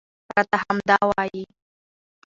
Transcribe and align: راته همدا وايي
راته 0.37 0.57
همدا 0.65 0.97
وايي 1.09 1.43